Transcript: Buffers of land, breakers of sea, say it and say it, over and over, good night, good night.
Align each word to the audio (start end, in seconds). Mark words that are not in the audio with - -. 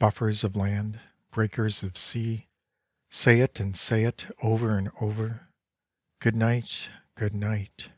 Buffers 0.00 0.42
of 0.42 0.56
land, 0.56 0.98
breakers 1.30 1.84
of 1.84 1.96
sea, 1.96 2.48
say 3.10 3.38
it 3.38 3.60
and 3.60 3.76
say 3.76 4.02
it, 4.02 4.26
over 4.42 4.76
and 4.76 4.90
over, 5.00 5.50
good 6.18 6.34
night, 6.34 6.90
good 7.14 7.32
night. 7.32 7.88